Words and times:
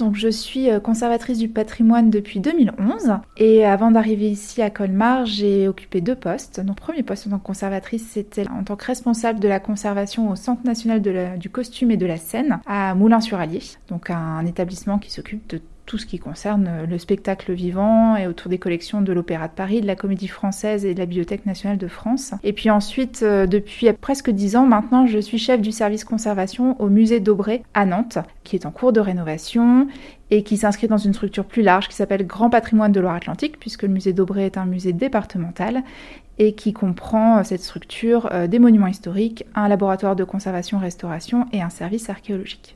Donc 0.00 0.16
je 0.16 0.28
suis 0.28 0.70
euh, 0.70 0.80
conservatrice 0.80 1.38
du 1.38 1.48
patrimoine 1.48 2.08
depuis 2.08 2.40
2011 2.40 3.18
et 3.36 3.66
avant 3.66 3.90
d'arriver 3.90 4.30
ici 4.30 4.62
à 4.62 4.70
Colmar, 4.70 5.26
j'ai 5.26 5.68
occupé 5.68 6.00
deux 6.00 6.14
postes. 6.14 6.60
Mon 6.66 6.72
premier 6.72 7.02
poste 7.02 7.26
en 7.26 7.30
tant 7.30 7.38
que 7.38 7.44
conservatrice, 7.44 8.08
c'était 8.10 8.48
en 8.48 8.64
tant 8.64 8.76
que 8.76 8.86
responsable 8.86 9.40
de 9.40 9.48
la 9.48 9.60
conservation 9.60 10.30
au 10.30 10.36
Centre 10.36 10.64
national 10.64 11.02
du 11.38 11.50
costume 11.50 11.90
et 11.90 11.98
de 11.98 12.06
la 12.06 12.16
scène 12.16 12.60
à 12.66 12.94
Moulins-sur-Allier, 12.94 13.60
donc 13.88 14.08
un 14.08 14.46
établissement 14.46 14.98
qui 14.98 15.12
s'occupe 15.12 15.46
de 15.50 15.60
tout 15.90 15.98
ce 15.98 16.06
qui 16.06 16.20
concerne 16.20 16.68
euh, 16.68 16.86
le 16.86 16.98
spectacle 16.98 17.52
vivant 17.52 18.14
et 18.14 18.28
autour 18.28 18.48
des 18.48 18.58
collections 18.58 19.00
de 19.00 19.12
l'Opéra 19.12 19.48
de 19.48 19.52
Paris, 19.52 19.80
de 19.80 19.88
la 19.88 19.96
Comédie 19.96 20.28
Française 20.28 20.84
et 20.84 20.94
de 20.94 21.00
la 21.00 21.04
Bibliothèque 21.06 21.46
nationale 21.46 21.78
de 21.78 21.88
France. 21.88 22.32
Et 22.44 22.52
puis 22.52 22.70
ensuite, 22.70 23.24
euh, 23.24 23.48
depuis 23.48 23.92
presque 23.94 24.30
dix 24.30 24.54
ans 24.54 24.66
maintenant, 24.66 25.08
je 25.08 25.18
suis 25.18 25.38
chef 25.38 25.60
du 25.60 25.72
service 25.72 26.04
conservation 26.04 26.80
au 26.80 26.88
musée 26.88 27.18
d'Aubray 27.18 27.64
à 27.74 27.86
Nantes, 27.86 28.18
qui 28.44 28.54
est 28.54 28.66
en 28.66 28.70
cours 28.70 28.92
de 28.92 29.00
rénovation 29.00 29.88
et 30.30 30.44
qui 30.44 30.58
s'inscrit 30.58 30.86
dans 30.86 30.96
une 30.96 31.12
structure 31.12 31.44
plus 31.44 31.62
large 31.62 31.88
qui 31.88 31.96
s'appelle 31.96 32.24
Grand 32.24 32.50
Patrimoine 32.50 32.92
de 32.92 33.00
Loire-Atlantique, 33.00 33.58
puisque 33.58 33.82
le 33.82 33.88
musée 33.88 34.12
d'Aubray 34.12 34.44
est 34.44 34.58
un 34.58 34.66
musée 34.66 34.92
départemental 34.92 35.82
et 36.38 36.52
qui 36.52 36.72
comprend 36.72 37.38
euh, 37.38 37.42
cette 37.42 37.62
structure 37.62 38.30
des 38.46 38.60
monuments 38.60 38.86
historiques, 38.86 39.44
un 39.56 39.66
laboratoire 39.66 40.14
de 40.14 40.22
conservation-restauration 40.22 41.46
et 41.52 41.62
un 41.62 41.70
service 41.70 42.08
archéologique. 42.08 42.68